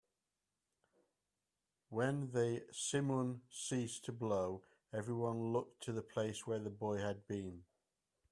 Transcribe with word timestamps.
When 1.91 2.31
the 2.31 2.65
simum 2.71 3.41
ceased 3.51 4.03
to 4.05 4.11
blow, 4.11 4.63
everyone 4.91 5.53
looked 5.53 5.83
to 5.83 5.91
the 5.91 6.01
place 6.01 6.47
where 6.47 6.57
the 6.57 6.71
boy 6.71 6.97
had 6.97 7.27
been. 7.27 7.61